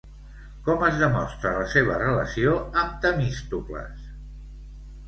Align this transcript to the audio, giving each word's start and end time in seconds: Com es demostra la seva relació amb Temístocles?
Com 0.67 0.85
es 0.87 0.95
demostra 1.01 1.51
la 1.57 1.67
seva 1.75 1.99
relació 2.05 2.57
amb 2.85 2.97
Temístocles? 3.07 4.11